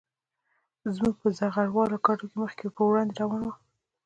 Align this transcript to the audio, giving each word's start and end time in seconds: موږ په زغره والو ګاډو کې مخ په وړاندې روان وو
موږ 1.01 1.15
په 1.21 1.27
زغره 1.39 1.71
والو 1.75 1.97
ګاډو 2.05 2.27
کې 2.31 2.37
مخ 2.41 2.51
په 2.75 2.83
وړاندې 2.89 3.15
روان 3.21 3.41
وو 3.43 3.53